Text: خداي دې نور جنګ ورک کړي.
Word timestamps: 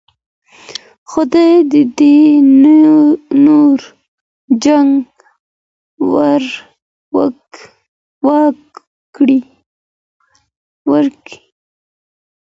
خداي 1.09 1.55
دې 1.97 2.15
نور 3.45 3.77
جنګ 4.63 4.91
ورک 8.25 8.61
کړي. 9.15 9.39